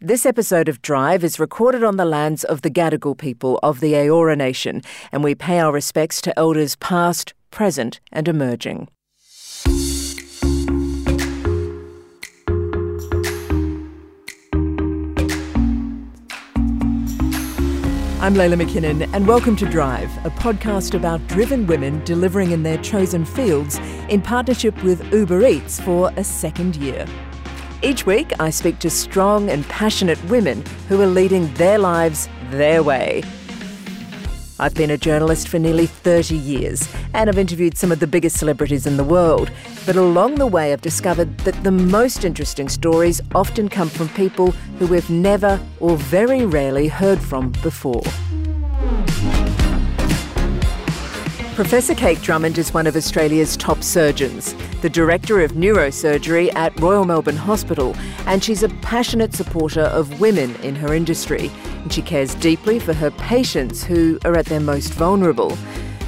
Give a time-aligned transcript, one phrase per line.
[0.00, 3.94] This episode of Drive is recorded on the lands of the Gadigal people of the
[3.94, 8.88] Eora Nation, and we pay our respects to elders past, present, and emerging.
[18.20, 22.78] I'm Leila McKinnon, and welcome to Drive, a podcast about driven women delivering in their
[22.78, 23.78] chosen fields
[24.10, 27.06] in partnership with Uber Eats for a second year.
[27.86, 32.82] Each week, I speak to strong and passionate women who are leading their lives their
[32.82, 33.22] way.
[34.58, 38.38] I've been a journalist for nearly 30 years and I've interviewed some of the biggest
[38.38, 39.52] celebrities in the world.
[39.86, 44.50] But along the way, I've discovered that the most interesting stories often come from people
[44.80, 48.02] who we've never or very rarely heard from before.
[51.56, 57.06] Professor Kate Drummond is one of Australia's top surgeons, the Director of Neurosurgery at Royal
[57.06, 57.96] Melbourne Hospital,
[58.26, 61.50] and she's a passionate supporter of women in her industry.
[61.82, 65.56] And she cares deeply for her patients who are at their most vulnerable.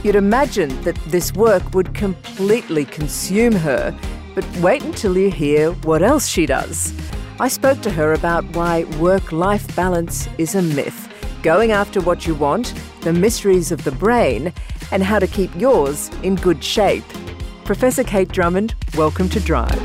[0.05, 3.99] You'd imagine that this work would completely consume her,
[4.35, 6.93] but wait until you hear what else she does.
[7.41, 11.09] I spoke to her about why work life balance is a myth,
[11.43, 14.53] going after what you want, the mysteries of the brain,
[14.91, 17.05] and how to keep yours in good shape.
[17.65, 19.79] Professor Kate Drummond, welcome to Drive.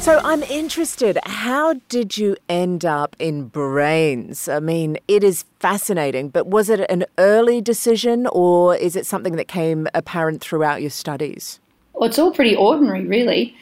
[0.00, 4.48] So I'm interested, how did you end up in brains?
[4.48, 9.36] I mean, it is fascinating, but was it an early decision or is it something
[9.36, 11.60] that came apparent throughout your studies?
[11.92, 13.54] Well, it's all pretty ordinary, really.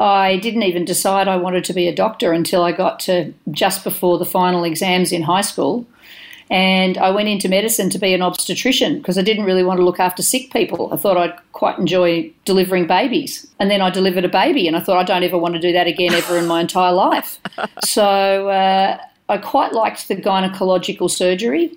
[0.00, 3.84] I didn't even decide I wanted to be a doctor until I got to just
[3.84, 5.86] before the final exams in high school.
[6.50, 9.84] And I went into medicine to be an obstetrician because I didn't really want to
[9.84, 10.92] look after sick people.
[10.92, 13.46] I thought I'd quite enjoy delivering babies.
[13.58, 15.72] And then I delivered a baby, and I thought I don't ever want to do
[15.72, 17.38] that again ever in my entire life.
[17.84, 21.72] So uh, I quite liked the gynecological surgery.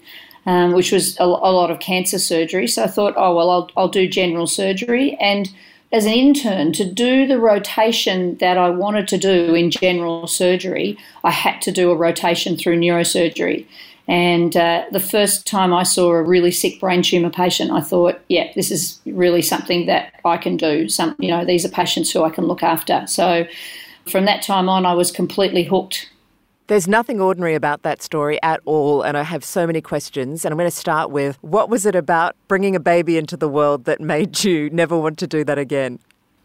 [0.45, 2.67] Um, which was a, a, lot of cancer surgery.
[2.67, 5.17] So I thought, oh, well, I'll, I'll do general surgery.
[5.19, 5.49] And
[5.91, 10.97] as an intern, to do the rotation that I wanted to do in general surgery,
[11.23, 13.65] I had to do a rotation through neurosurgery.
[14.07, 18.19] And uh, the first time I saw a really sick brain tumor patient, I thought,
[18.29, 20.87] yeah, this is really something that I can do.
[20.87, 23.05] Some, you know, these are patients who I can look after.
[23.07, 23.45] So
[24.09, 26.09] from that time on, I was completely hooked.
[26.67, 30.43] There's nothing ordinary about that story at all, and I have so many questions.
[30.43, 33.47] And I'm going to start with what was it about bringing a baby into the
[33.47, 35.99] world that made you never want to do that again?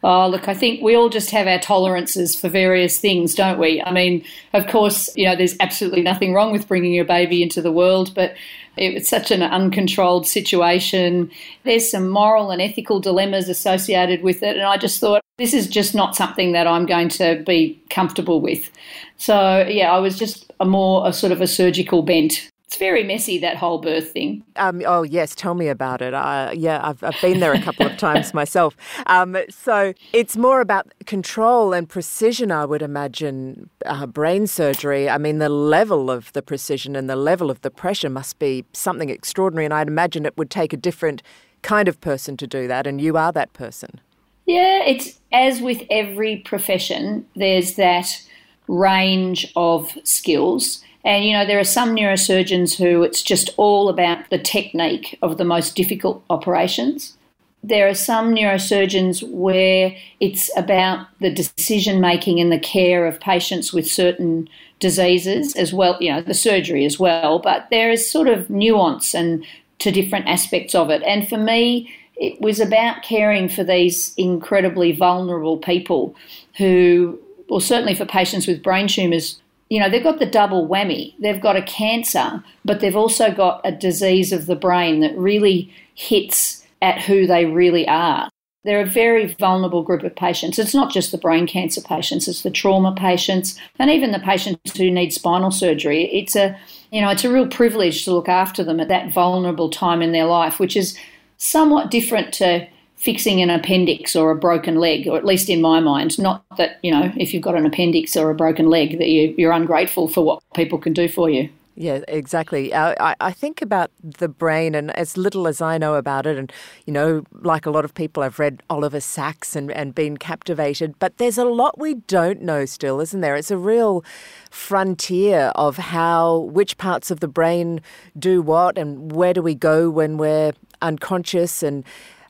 [0.04, 3.80] Oh, look, I think we all just have our tolerances for various things, don't we?
[3.80, 7.62] I mean, of course, you know, there's absolutely nothing wrong with bringing your baby into
[7.62, 8.34] the world, but
[8.76, 11.30] it's such an uncontrolled situation.
[11.64, 14.56] There's some moral and ethical dilemmas associated with it.
[14.56, 18.40] And I just thought, this is just not something that I'm going to be comfortable
[18.40, 18.70] with.
[19.18, 23.04] So, yeah, I was just a more a sort of a surgical bent it's very
[23.04, 24.42] messy that whole birth thing.
[24.56, 26.14] Um, oh yes, tell me about it.
[26.14, 28.74] Uh, yeah, I've, I've been there a couple of times myself.
[29.06, 33.68] Um, so it's more about control and precision, I would imagine.
[33.84, 35.10] Uh, brain surgery.
[35.10, 38.64] I mean, the level of the precision and the level of the pressure must be
[38.72, 41.22] something extraordinary, and I'd imagine it would take a different
[41.60, 44.00] kind of person to do that, and you are that person.
[44.46, 47.26] Yeah, it's as with every profession.
[47.36, 48.22] There's that
[48.66, 54.30] range of skills and, you know, there are some neurosurgeons who it's just all about
[54.30, 57.16] the technique of the most difficult operations.
[57.64, 63.72] There are some neurosurgeons where it's about the decision making and the care of patients
[63.72, 64.48] with certain
[64.78, 67.38] diseases as well, you know, the surgery as well.
[67.38, 69.44] But there is sort of nuance and
[69.78, 71.02] to different aspects of it.
[71.02, 76.14] And for me, it was about caring for these incredibly vulnerable people
[76.58, 77.18] who,
[77.48, 79.41] well, certainly for patients with brain tumours,
[79.72, 81.14] you know, they've got the double whammy.
[81.18, 85.72] They've got a cancer, but they've also got a disease of the brain that really
[85.94, 88.28] hits at who they really are.
[88.64, 90.58] They're a very vulnerable group of patients.
[90.58, 94.76] It's not just the brain cancer patients, it's the trauma patients and even the patients
[94.76, 96.04] who need spinal surgery.
[96.12, 96.54] It's a
[96.90, 100.12] you know, it's a real privilege to look after them at that vulnerable time in
[100.12, 100.98] their life, which is
[101.38, 102.68] somewhat different to
[103.02, 106.18] fixing an appendix or a broken leg, or at least in my mind.
[106.18, 109.34] Not that, you know, if you've got an appendix or a broken leg, that you,
[109.36, 111.48] you're ungrateful for what people can do for you.
[111.74, 112.74] Yeah, exactly.
[112.74, 116.52] I, I think about the brain, and as little as I know about it, and
[116.84, 120.98] you know, like a lot of people, I've read Oliver Sacks and, and been captivated,
[120.98, 123.36] but there's a lot we don't know still, isn't there?
[123.36, 124.04] It's a real
[124.50, 127.80] frontier of how, which parts of the brain
[128.18, 130.52] do what, and where do we go when we're
[130.82, 131.84] unconscious, and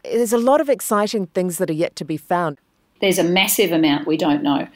[0.05, 2.59] there's a lot of exciting things that are yet to be found.
[3.01, 4.69] There's a massive amount we don't know.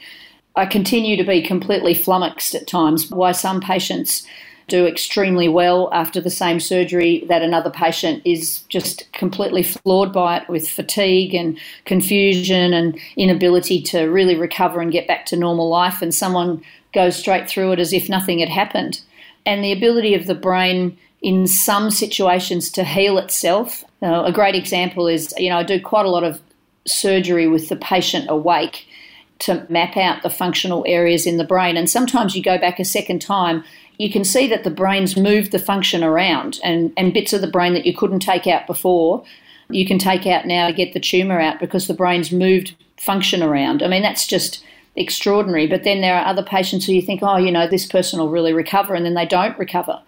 [0.55, 4.26] I continue to be completely flummoxed at times why some patients
[4.69, 10.38] do extremely well after the same surgery that another patient is just completely floored by
[10.38, 15.69] it with fatigue and confusion and inability to really recover and get back to normal
[15.69, 16.61] life and someone
[16.93, 19.02] goes straight through it as if nothing had happened
[19.44, 20.96] and the ability of the brain
[21.26, 26.06] in some situations to heal itself a great example is you know I do quite
[26.06, 26.40] a lot of
[26.87, 28.87] surgery with the patient awake
[29.40, 31.76] to map out the functional areas in the brain.
[31.76, 33.64] And sometimes you go back a second time,
[33.99, 37.46] you can see that the brain's moved the function around and, and bits of the
[37.46, 39.25] brain that you couldn't take out before,
[39.69, 43.43] you can take out now to get the tumour out because the brain's moved function
[43.43, 43.82] around.
[43.82, 44.64] I mean, that's just
[44.94, 45.67] extraordinary.
[45.67, 48.31] But then there are other patients who you think, oh, you know, this person will
[48.31, 50.00] really recover, and then they don't recover.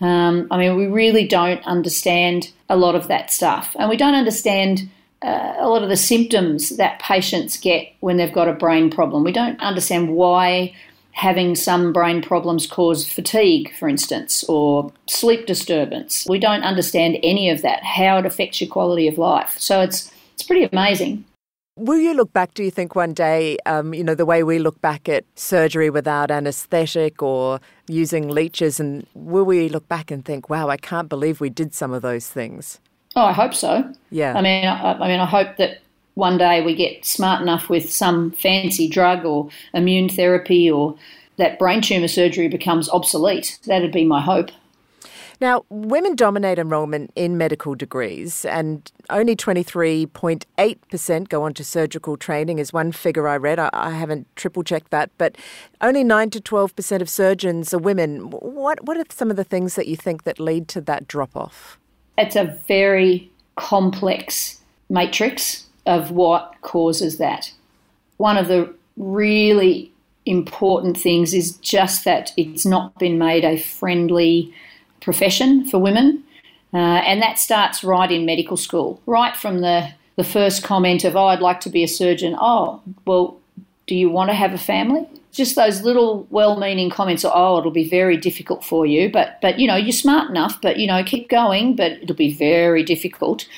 [0.00, 3.74] Um, I mean, we really don't understand a lot of that stuff.
[3.78, 4.88] And we don't understand
[5.22, 9.24] uh, a lot of the symptoms that patients get when they've got a brain problem.
[9.24, 10.74] We don't understand why
[11.12, 16.26] having some brain problems cause fatigue, for instance, or sleep disturbance.
[16.28, 19.56] We don't understand any of that, how it affects your quality of life.
[19.58, 21.24] So it's it's pretty amazing.
[21.76, 24.60] Will you look back, do you think, one day, um, you know, the way we
[24.60, 30.24] look back at surgery without anaesthetic or using leeches, and will we look back and
[30.24, 32.80] think, wow, I can't believe we did some of those things?
[33.16, 33.92] Oh, I hope so.
[34.10, 34.34] Yeah.
[34.36, 35.80] I mean, I, I mean, I hope that
[36.14, 40.96] one day we get smart enough with some fancy drug or immune therapy or
[41.36, 43.58] that brain tumour surgery becomes obsolete.
[43.66, 44.50] That'd be my hope.
[45.40, 52.58] Now, women dominate enrolment in medical degrees, and only 23.8% go on to surgical training,
[52.58, 53.58] is one figure I read.
[53.58, 55.36] I, I haven't triple checked that, but
[55.80, 58.30] only 9 to 12% of surgeons are women.
[58.30, 61.36] What, what are some of the things that you think that lead to that drop
[61.36, 61.78] off?
[62.16, 67.52] It's a very complex matrix of what causes that.
[68.16, 69.92] One of the really
[70.26, 74.54] important things is just that it's not been made a friendly
[75.04, 76.24] profession for women.
[76.72, 81.14] Uh, and that starts right in medical school, right from the, the first comment of,
[81.14, 82.34] oh, I'd like to be a surgeon.
[82.38, 83.38] Oh, well,
[83.86, 85.06] do you want to have a family?
[85.30, 87.24] Just those little well-meaning comments.
[87.24, 90.60] Oh, it'll be very difficult for you, but but you know you're smart enough.
[90.62, 93.48] But you know keep going, but it'll be very difficult.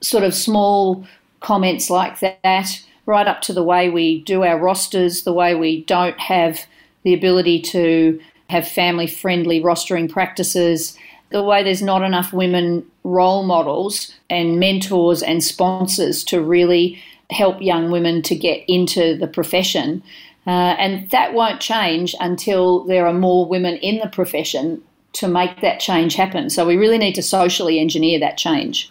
[0.00, 1.04] Sort of small
[1.40, 5.82] comments like that, right up to the way we do our rosters, the way we
[5.84, 6.60] don't have
[7.02, 10.96] the ability to have family-friendly rostering practices,
[11.30, 17.60] the way there's not enough women role models and mentors and sponsors to really help
[17.60, 20.02] young women to get into the profession.
[20.46, 24.80] Uh, and that won't change until there are more women in the profession
[25.12, 26.50] to make that change happen.
[26.50, 28.90] So we really need to socially engineer that change.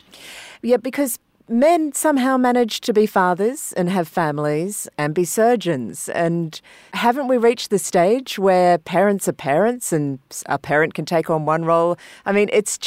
[0.62, 6.10] Yeah, because men somehow manage to be fathers and have families and be surgeons.
[6.10, 6.60] And
[6.94, 11.46] haven't we reached the stage where parents are parents and a parent can take on
[11.46, 11.98] one role?
[12.26, 12.80] I mean, it's.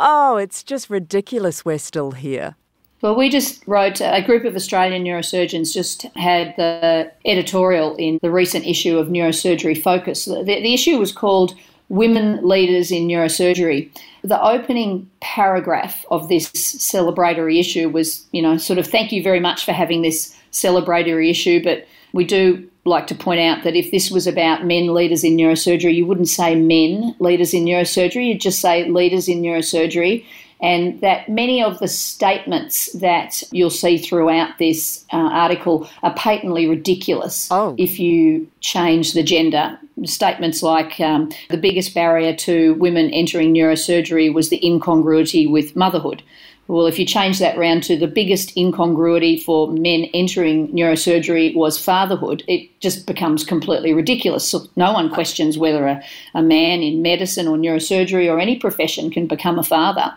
[0.00, 2.54] Oh, it's just ridiculous we're still here.
[3.02, 8.30] Well, we just wrote, a group of Australian neurosurgeons just had the editorial in the
[8.30, 10.24] recent issue of Neurosurgery Focus.
[10.24, 11.54] The, the issue was called
[11.88, 13.90] Women Leaders in Neurosurgery.
[14.22, 19.40] The opening paragraph of this celebratory issue was, you know, sort of thank you very
[19.40, 23.90] much for having this celebratory issue, but we do like to point out that if
[23.90, 28.40] this was about men leaders in neurosurgery, you wouldn't say men leaders in neurosurgery, you'd
[28.40, 30.24] just say leaders in neurosurgery
[30.60, 36.68] and that many of the statements that you'll see throughout this uh, article are patently
[36.68, 37.74] ridiculous oh.
[37.78, 39.78] if you change the gender.
[40.04, 46.22] Statements like um, the biggest barrier to women entering neurosurgery was the incongruity with motherhood.
[46.68, 51.82] Well, if you change that round to the biggest incongruity for men entering neurosurgery was
[51.82, 54.46] fatherhood, it just becomes completely ridiculous.
[54.46, 56.02] So no one questions whether a,
[56.34, 60.14] a man in medicine or neurosurgery or any profession can become a father.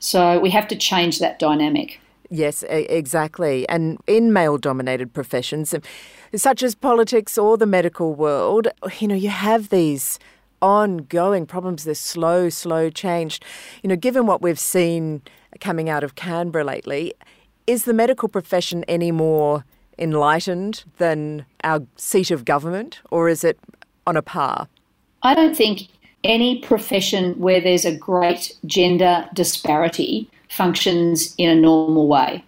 [0.00, 2.00] So we have to change that dynamic.
[2.28, 3.68] Yes, exactly.
[3.68, 5.82] And in male dominated professions, um,
[6.34, 8.66] such as politics or the medical world,
[8.98, 10.18] you know, you have these
[10.60, 13.40] ongoing problems, this slow, slow change.
[13.82, 15.22] You know, given what we've seen
[15.60, 17.14] coming out of Canberra lately,
[17.66, 19.64] is the medical profession any more
[19.98, 23.58] enlightened than our seat of government, or is it
[24.06, 24.68] on a par?
[25.22, 25.88] I don't think
[26.24, 32.44] any profession where there's a great gender disparity functions in a normal way.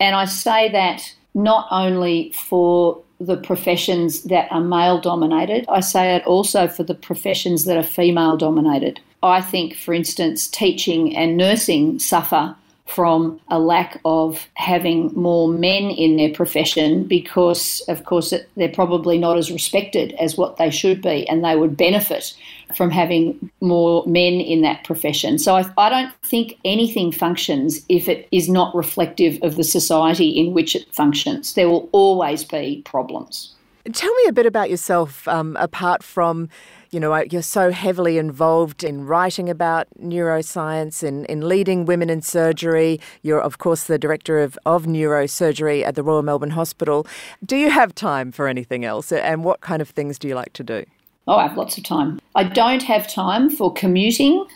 [0.00, 6.16] And I say that not only for the professions that are male dominated, I say
[6.16, 9.00] it also for the professions that are female dominated.
[9.22, 12.54] I think, for instance, teaching and nursing suffer
[12.86, 19.18] from a lack of having more men in their profession because, of course, they're probably
[19.18, 22.32] not as respected as what they should be, and they would benefit
[22.76, 25.36] from having more men in that profession.
[25.38, 30.28] So I, I don't think anything functions if it is not reflective of the society
[30.28, 31.54] in which it functions.
[31.54, 33.52] There will always be problems.
[33.92, 36.48] Tell me a bit about yourself, um, apart from,
[36.96, 42.08] you know, you're so heavily involved in writing about neuroscience and in, in leading women
[42.08, 42.98] in surgery.
[43.20, 47.06] You're, of course, the director of, of neurosurgery at the Royal Melbourne Hospital.
[47.44, 49.12] Do you have time for anything else?
[49.12, 50.86] And what kind of things do you like to do?
[51.28, 52.18] Oh, I have lots of time.
[52.34, 54.46] I don't have time for commuting.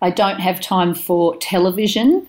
[0.00, 2.28] I don't have time for television.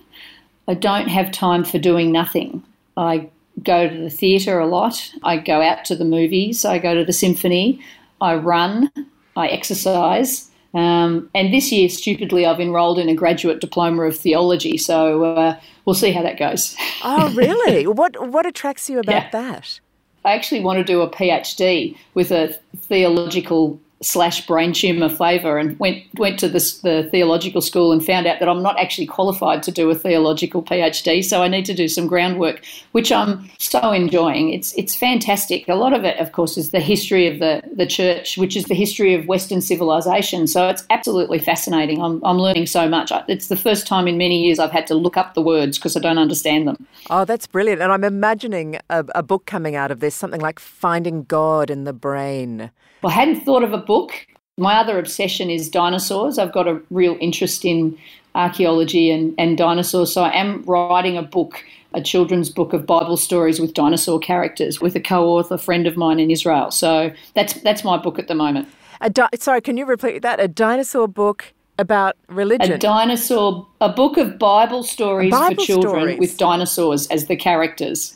[0.66, 2.64] I don't have time for doing nothing.
[2.96, 3.28] I
[3.62, 5.12] go to the theatre a lot.
[5.22, 6.64] I go out to the movies.
[6.64, 7.80] I go to the symphony.
[8.20, 8.90] I run.
[9.38, 10.50] I exercise.
[10.74, 14.76] Um, and this year, stupidly, I've enrolled in a graduate diploma of theology.
[14.76, 16.76] So uh, we'll see how that goes.
[17.04, 17.86] Oh, really?
[18.00, 19.30] what What attracts you about yeah.
[19.30, 19.80] that?
[20.24, 25.78] I actually want to do a PhD with a theological slash brain tumour flavour and
[25.78, 29.62] went went to this, the theological school and found out that I'm not actually qualified
[29.64, 32.62] to do a theological PhD, so I need to do some groundwork,
[32.92, 34.52] which I'm so enjoying.
[34.52, 35.68] It's it's fantastic.
[35.68, 38.64] A lot of it, of course, is the history of the, the church, which is
[38.64, 40.46] the history of Western civilization.
[40.46, 42.02] So it's absolutely fascinating.
[42.02, 43.12] I'm, I'm learning so much.
[43.28, 45.96] It's the first time in many years I've had to look up the words because
[45.96, 46.86] I don't understand them.
[47.10, 47.82] Oh, that's brilliant.
[47.82, 51.84] And I'm imagining a, a book coming out of this, something like Finding God in
[51.84, 52.70] the Brain.
[53.02, 54.12] Well, I hadn't thought of a book.
[54.58, 56.38] My other obsession is dinosaurs.
[56.38, 57.98] I've got a real interest in
[58.34, 60.12] archaeology and, and dinosaurs.
[60.12, 61.64] So I am writing a book,
[61.94, 66.20] a children's book of Bible stories with dinosaur characters with a co-author friend of mine
[66.20, 66.70] in Israel.
[66.70, 68.68] So that's that's my book at the moment.
[69.12, 70.38] Di- sorry, can you repeat that?
[70.38, 72.72] A dinosaur book about religion.
[72.72, 76.18] A dinosaur, a book of Bible stories Bible for children stories.
[76.18, 78.14] with dinosaurs as the characters.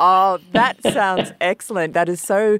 [0.00, 1.92] Oh, that sounds excellent.
[1.94, 2.58] That is so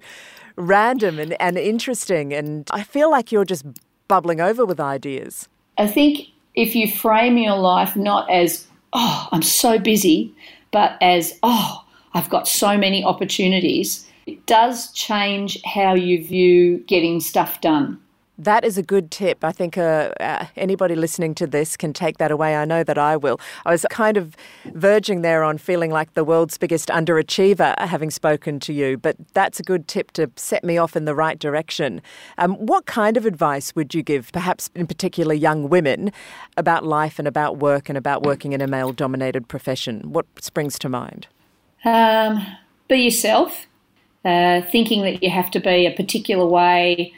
[0.57, 2.33] random and, and interesting.
[2.33, 3.65] And I feel like you're just
[4.09, 5.49] bubbling over with ideas.
[5.79, 10.35] I think if you frame your life not as, oh, I'm so busy,
[10.71, 11.85] but as, oh,
[12.15, 18.01] I've got so many opportunities, it does change how you view getting stuff done.
[18.37, 19.45] That is a good tip.
[19.45, 22.57] I think uh, uh, anybody listening to this can take that away.
[22.57, 23.39] I know that I will.
[23.65, 24.37] I was kind of
[24.75, 29.61] verging there on feeling like the world's biggest underachiever, having spoken to you, but that's
[29.61, 32.03] a good tip to set me off in the right direction.
[32.37, 36.11] Um, what kind of advice would you give, perhaps in particular young women,
[36.57, 40.13] about life and about work and about working in a male dominated profession?
[40.13, 41.29] What springs to mind?
[41.85, 42.45] Um,
[42.89, 43.69] be yourself,
[44.25, 47.13] uh, thinking that you have to be a particular way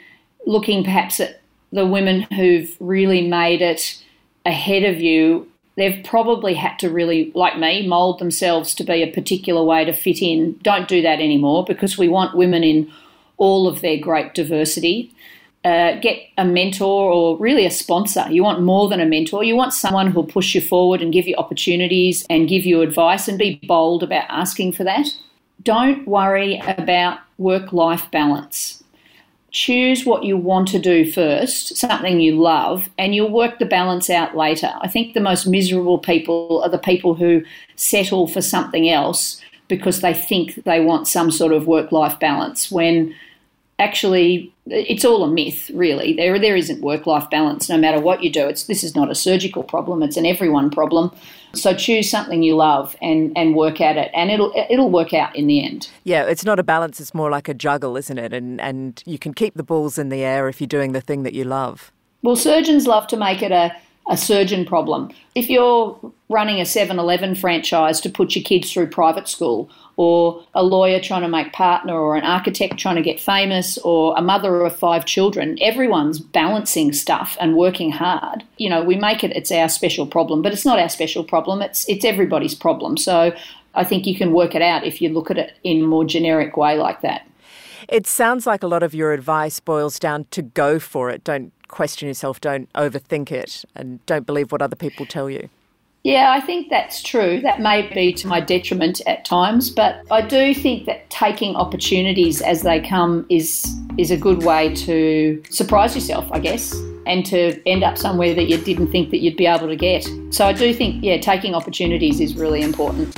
[0.47, 4.01] looking perhaps at the women who've really made it
[4.45, 9.11] ahead of you, they've probably had to really, like me, mould themselves to be a
[9.11, 10.57] particular way to fit in.
[10.63, 12.89] Don't do that anymore because we want women in
[13.35, 15.13] all of their great diversity.
[15.65, 18.25] Uh, get a mentor or really a sponsor.
[18.29, 19.43] You want more than a mentor.
[19.43, 23.27] You want someone who'll push you forward and give you opportunities and give you advice
[23.27, 25.07] and be bold about asking for that.
[25.61, 28.81] Don't worry about work life balance
[29.51, 34.09] choose what you want to do first, something you love, and you'll work the balance
[34.09, 34.73] out later.
[34.81, 37.43] I think the most miserable people are the people who
[37.75, 42.71] settle for something else because they think they want some sort of work life balance
[42.71, 43.13] when
[43.79, 46.13] actually it's all a myth really.
[46.13, 48.47] There there isn't work life balance no matter what you do.
[48.47, 51.11] It's this is not a surgical problem it's an everyone problem.
[51.53, 55.35] So choose something you love and and work at it and it'll it'll work out
[55.35, 55.89] in the end.
[56.03, 58.33] Yeah it's not a balance it's more like a juggle isn't it?
[58.33, 61.23] And and you can keep the balls in the air if you're doing the thing
[61.23, 61.91] that you love.
[62.23, 63.75] Well surgeons love to make it a
[64.09, 65.11] a surgeon problem.
[65.35, 70.43] If you're running a 7 Eleven franchise to put your kids through private school, or
[70.53, 74.21] a lawyer trying to make partner, or an architect trying to get famous, or a
[74.21, 78.43] mother of five children, everyone's balancing stuff and working hard.
[78.57, 81.61] You know, we make it it's our special problem, but it's not our special problem,
[81.61, 82.95] it's, it's everybody's problem.
[82.95, 83.35] So
[83.73, 86.05] I think you can work it out if you look at it in a more
[86.05, 87.27] generic way like that.
[87.89, 91.23] It sounds like a lot of your advice boils down to go for it.
[91.23, 95.49] Don't question yourself, don't overthink it, and don't believe what other people tell you.
[96.07, 97.41] Yeah, I think that's true.
[97.41, 102.41] That may be to my detriment at times, but I do think that taking opportunities
[102.41, 106.73] as they come is is a good way to surprise yourself, I guess,
[107.05, 110.07] and to end up somewhere that you didn't think that you'd be able to get.
[110.29, 113.13] So I do think, yeah, taking opportunities is really important.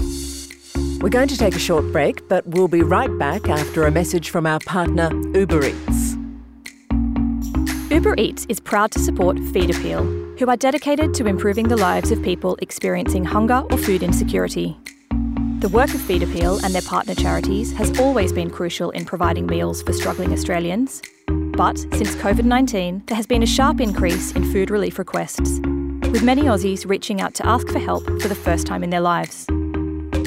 [1.00, 4.32] We're going to take a short break, but we'll be right back after a message
[4.32, 6.16] from our partner, Uber Eats.
[7.92, 12.12] Uber Eats is proud to support Feed Appeal who are dedicated to improving the lives
[12.12, 14.78] of people experiencing hunger or food insecurity.
[15.60, 19.46] The work of Feed Appeal and their partner charities has always been crucial in providing
[19.46, 21.02] meals for struggling Australians.
[21.28, 26.24] But since COVID 19, there has been a sharp increase in food relief requests, with
[26.24, 29.46] many Aussies reaching out to ask for help for the first time in their lives.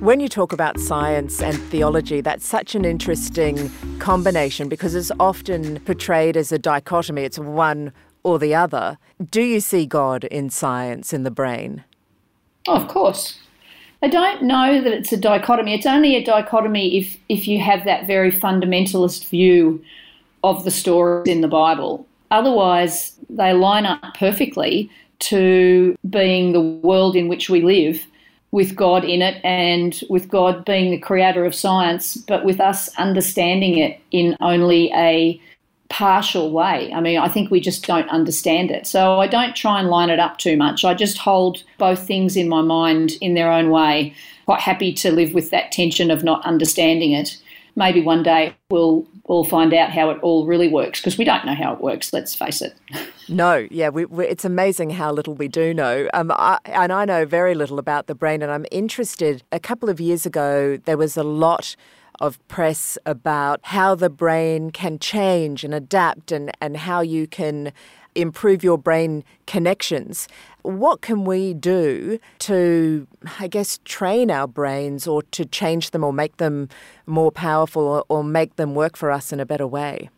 [0.00, 5.78] When you talk about science and theology, that's such an interesting combination because it's often
[5.80, 7.24] portrayed as a dichotomy.
[7.24, 7.92] It's one
[8.22, 8.96] or the other.
[9.30, 11.84] Do you see God in science, in the brain?
[12.66, 13.40] Oh, of course.
[14.02, 15.74] I don't know that it's a dichotomy.
[15.74, 19.84] It's only a dichotomy if, if you have that very fundamentalist view
[20.42, 22.06] of the stories in the Bible.
[22.30, 28.06] Otherwise, they line up perfectly to being the world in which we live
[28.52, 32.88] with God in it and with God being the creator of science, but with us
[32.96, 35.40] understanding it in only a
[35.88, 36.92] partial way.
[36.92, 38.86] I mean, I think we just don't understand it.
[38.86, 40.84] So I don't try and line it up too much.
[40.84, 44.14] I just hold both things in my mind in their own way.
[44.46, 47.40] Quite happy to live with that tension of not understanding it
[47.76, 51.46] maybe one day we'll all find out how it all really works because we don't
[51.46, 52.12] know how it works.
[52.12, 52.74] Let's face it.
[53.28, 56.08] No, yeah, we, we, it's amazing how little we do know.
[56.12, 59.44] Um, I, and I know very little about the brain, and I'm interested.
[59.52, 61.76] A couple of years ago, there was a lot
[62.20, 67.72] of press about how the brain can change and adapt and, and how you can
[68.14, 70.28] improve your brain connections.
[70.62, 73.06] What can we do to,
[73.38, 76.68] I guess, train our brains or to change them or make them
[77.06, 80.10] more powerful or, or make them work for us in a better way?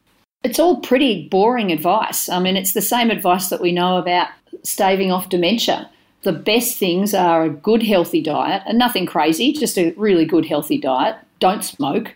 [0.42, 2.28] It's all pretty boring advice.
[2.28, 4.28] I mean, it's the same advice that we know about
[4.64, 5.88] staving off dementia.
[6.22, 10.46] The best things are a good, healthy diet and nothing crazy, just a really good,
[10.46, 11.16] healthy diet.
[11.42, 12.14] Don't smoke,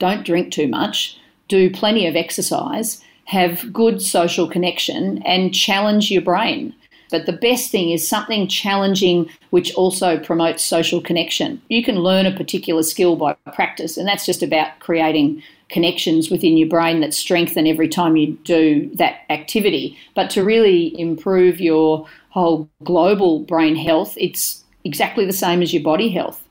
[0.00, 6.22] don't drink too much, do plenty of exercise, have good social connection, and challenge your
[6.22, 6.74] brain.
[7.08, 11.62] But the best thing is something challenging which also promotes social connection.
[11.68, 16.56] You can learn a particular skill by practice, and that's just about creating connections within
[16.56, 19.96] your brain that strengthen every time you do that activity.
[20.16, 25.84] But to really improve your whole global brain health, it's exactly the same as your
[25.84, 26.43] body health.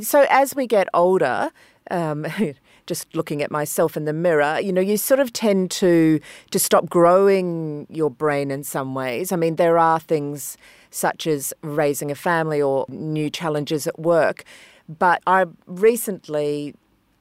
[0.00, 1.52] So, as we get older,
[1.90, 2.26] um,
[2.86, 6.18] just looking at myself in the mirror, you know, you sort of tend to
[6.50, 9.30] to stop growing your brain in some ways.
[9.30, 10.58] I mean, there are things
[10.90, 14.44] such as raising a family or new challenges at work,
[14.88, 16.74] but I recently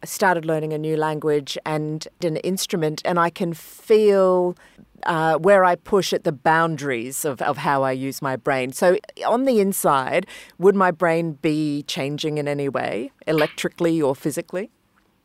[0.03, 4.57] started learning a new language and an instrument, and I can feel
[5.05, 8.71] uh, where I push at the boundaries of, of how I use my brain.
[8.71, 14.71] So, on the inside, would my brain be changing in any way, electrically or physically?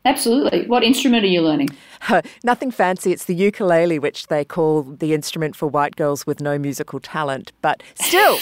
[0.05, 0.65] Absolutely.
[0.67, 1.69] What instrument are you learning?
[2.07, 3.11] Uh, nothing fancy.
[3.11, 7.51] It's the ukulele, which they call the instrument for white girls with no musical talent.
[7.61, 8.39] But still,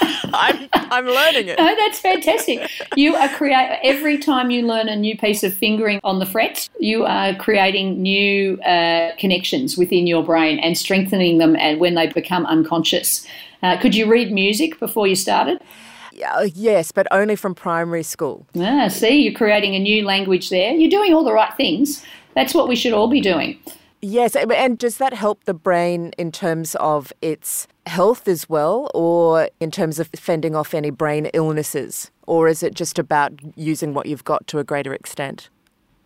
[0.34, 1.58] I'm, I'm learning it.
[1.58, 2.70] No, that's fantastic.
[2.96, 6.68] You are create every time you learn a new piece of fingering on the frets,
[6.78, 11.56] you are creating new uh, connections within your brain and strengthening them.
[11.56, 13.26] And when they become unconscious,
[13.62, 15.62] uh, could you read music before you started?
[16.22, 18.46] Uh, yes, but only from primary school.
[18.56, 20.72] Ah, see, you're creating a new language there.
[20.72, 22.04] You're doing all the right things.
[22.34, 23.58] That's what we should all be doing.
[24.02, 29.50] Yes, and does that help the brain in terms of its health as well, or
[29.60, 32.10] in terms of fending off any brain illnesses?
[32.26, 35.50] Or is it just about using what you've got to a greater extent?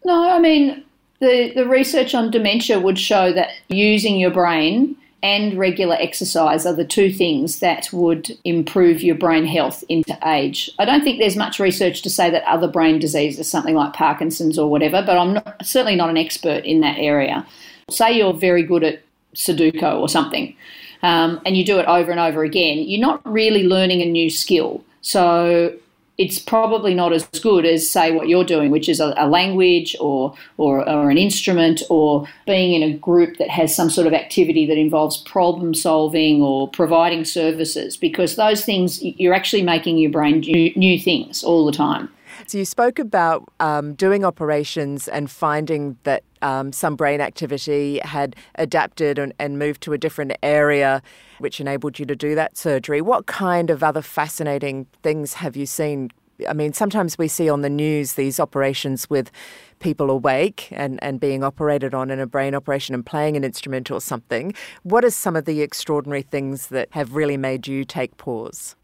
[0.04, 0.84] No, I mean,
[1.20, 6.74] the, the research on dementia would show that using your brain and regular exercise are
[6.74, 10.70] the two things that would improve your brain health into age.
[10.78, 14.58] I don't think there's much research to say that other brain diseases, something like Parkinson's
[14.58, 17.46] or whatever, but I'm not, certainly not an expert in that area.
[17.88, 19.00] Say you're very good at
[19.34, 20.54] Sudoku or something,
[21.02, 24.28] um, and you do it over and over again, you're not really learning a new
[24.28, 24.84] skill.
[25.00, 25.74] So
[26.16, 29.96] it's probably not as good as say what you're doing, which is a, a, language
[29.98, 34.12] or, or or an instrument or being in a group that has some sort of
[34.12, 37.96] activity that involves problem solving or providing services.
[37.96, 42.08] Because those things you're actually making your brain do new things all the time.
[42.46, 48.36] So you spoke about um, doing operations and finding that um, some brain activity had
[48.56, 51.02] adapted and, and moved to a different area,
[51.38, 53.00] which enabled you to do that surgery.
[53.00, 56.10] What kind of other fascinating things have you seen
[56.48, 59.30] I mean, sometimes we see on the news these operations with
[59.78, 63.88] people awake and, and being operated on in a brain operation and playing an instrument
[63.88, 64.52] or something.
[64.82, 68.74] What are some of the extraordinary things that have really made you take pause?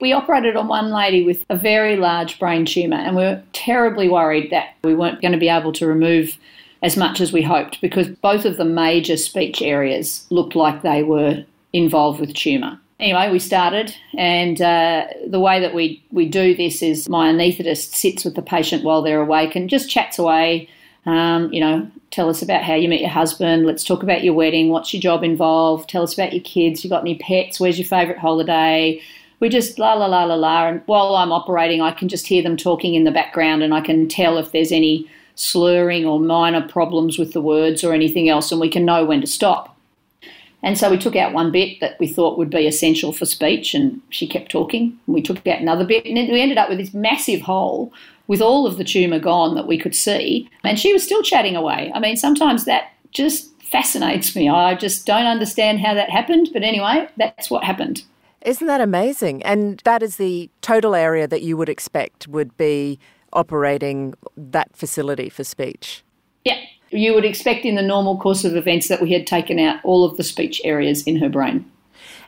[0.00, 4.08] We operated on one lady with a very large brain tumour, and we were terribly
[4.08, 6.36] worried that we weren't going to be able to remove
[6.82, 11.02] as much as we hoped because both of the major speech areas looked like they
[11.02, 16.54] were involved with tumour anyway, we started, and uh, the way that we, we do
[16.54, 20.68] this is my anaesthetist sits with the patient while they're awake and just chats away.
[21.04, 23.64] Um, you know, tell us about how you met your husband.
[23.64, 24.70] Let's talk about your wedding.
[24.70, 25.88] What's your job involved?
[25.88, 26.82] Tell us about your kids.
[26.82, 27.60] You got any pets?
[27.60, 29.00] Where's your favourite holiday?
[29.40, 30.66] We just la la la la la.
[30.68, 33.80] And while I'm operating, I can just hear them talking in the background, and I
[33.80, 38.50] can tell if there's any slurring or minor problems with the words or anything else,
[38.50, 39.76] and we can know when to stop.
[40.62, 43.74] And so we took out one bit that we thought would be essential for speech,
[43.74, 44.98] and she kept talking.
[45.06, 47.92] We took out another bit, and we ended up with this massive hole
[48.26, 50.48] with all of the tumour gone that we could see.
[50.64, 51.92] And she was still chatting away.
[51.94, 54.48] I mean, sometimes that just fascinates me.
[54.48, 58.02] I just don't understand how that happened, but anyway, that's what happened.
[58.42, 59.42] Isn't that amazing?
[59.42, 62.98] And that is the total area that you would expect would be
[63.32, 66.04] operating that facility for speech.
[66.44, 69.80] Yeah, you would expect in the normal course of events that we had taken out
[69.84, 71.70] all of the speech areas in her brain.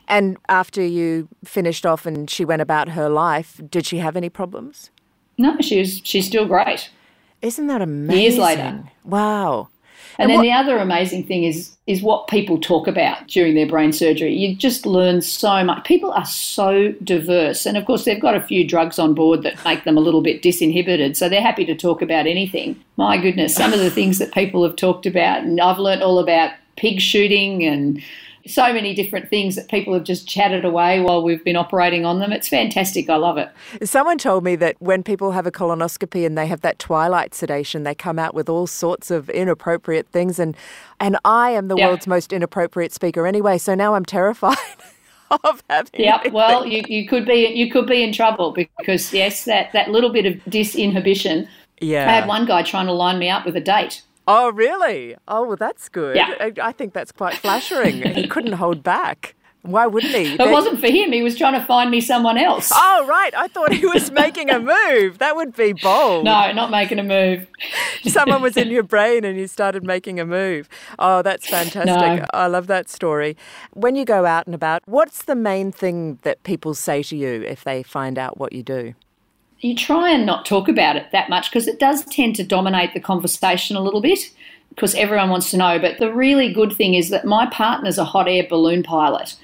[0.07, 4.29] And after you finished off and she went about her life, did she have any
[4.29, 4.89] problems?
[5.37, 6.89] No, she was, she's still great.
[7.41, 8.21] Isn't that amazing?
[8.21, 8.83] Years later.
[9.05, 9.69] Wow.
[10.19, 13.55] And, and then what, the other amazing thing is is what people talk about during
[13.55, 14.35] their brain surgery.
[14.35, 15.85] You just learn so much.
[15.85, 19.63] People are so diverse, and of course they've got a few drugs on board that
[19.63, 22.77] make them a little bit disinhibited, so they're happy to talk about anything.
[22.97, 26.19] My goodness, some of the things that people have talked about, and I've learned all
[26.19, 28.03] about pig shooting and
[28.47, 32.19] so many different things that people have just chatted away while we've been operating on
[32.19, 32.31] them.
[32.31, 33.09] It's fantastic.
[33.09, 33.49] I love it.
[33.83, 37.83] Someone told me that when people have a colonoscopy and they have that twilight sedation,
[37.83, 40.39] they come out with all sorts of inappropriate things.
[40.39, 40.55] And,
[40.99, 41.89] and I am the yep.
[41.89, 44.57] world's most inappropriate speaker anyway, so now I'm terrified.
[45.43, 49.45] of having yeah well you, you could be you could be in trouble because yes
[49.45, 51.47] that that little bit of disinhibition
[51.79, 55.15] yeah i had one guy trying to line me up with a date Oh, really?
[55.27, 56.15] Oh, well, that's good.
[56.15, 56.49] Yeah.
[56.61, 58.03] I think that's quite flattering.
[58.13, 59.33] he couldn't hold back.
[59.63, 60.35] Why wouldn't he?
[60.35, 61.11] It wasn't for him.
[61.11, 62.71] He was trying to find me someone else.
[62.73, 63.33] Oh, right.
[63.35, 65.17] I thought he was making a move.
[65.17, 66.23] That would be bold.
[66.23, 67.45] No, not making a move.
[68.03, 70.69] Someone was in your brain and you started making a move.
[70.97, 71.85] Oh, that's fantastic.
[72.21, 72.25] No.
[72.33, 73.35] I love that story.
[73.73, 77.41] When you go out and about, what's the main thing that people say to you
[77.41, 78.93] if they find out what you do?
[79.61, 82.93] You try and not talk about it that much because it does tend to dominate
[82.93, 84.19] the conversation a little bit
[84.69, 85.79] because everyone wants to know.
[85.79, 89.35] But the really good thing is that my partner's a hot air balloon pilot.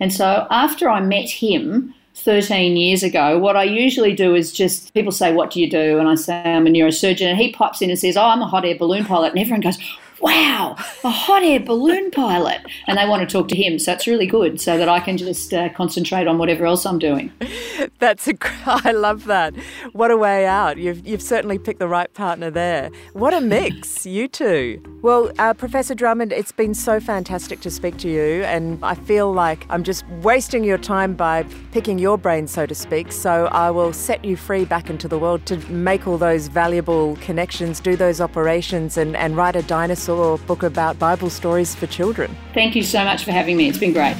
[0.00, 4.94] And so after I met him 13 years ago, what I usually do is just
[4.94, 5.98] people say, What do you do?
[5.98, 7.26] And I say, I'm a neurosurgeon.
[7.26, 9.32] And he pops in and says, Oh, I'm a hot air balloon pilot.
[9.32, 9.78] And everyone goes,
[10.24, 12.62] wow, a hot air balloon pilot.
[12.86, 13.78] And they want to talk to him.
[13.78, 16.98] So it's really good so that I can just uh, concentrate on whatever else I'm
[16.98, 17.30] doing.
[17.98, 18.32] That's a,
[18.66, 19.54] I love that.
[19.92, 20.78] What a way out.
[20.78, 22.90] You've, you've certainly picked the right partner there.
[23.12, 24.82] What a mix, you two.
[25.02, 28.44] Well, uh, Professor Drummond, it's been so fantastic to speak to you.
[28.44, 32.74] And I feel like I'm just wasting your time by picking your brain, so to
[32.74, 33.12] speak.
[33.12, 37.16] So I will set you free back into the world to make all those valuable
[37.16, 41.86] connections, do those operations, and, and write a dinosaur or book about Bible stories for
[41.86, 42.36] children.
[42.52, 43.68] Thank you so much for having me.
[43.68, 44.16] It's been great.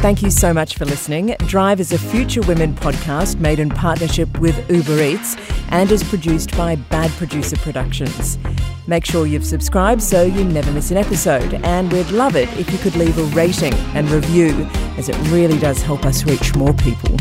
[0.00, 1.36] Thank you so much for listening.
[1.40, 5.36] Drive is a Future Women podcast made in partnership with Uber Eats
[5.68, 8.38] and is produced by Bad Producer Productions.
[8.86, 12.72] Make sure you've subscribed so you never miss an episode, and we'd love it if
[12.72, 16.72] you could leave a rating and review, as it really does help us reach more
[16.72, 17.16] people.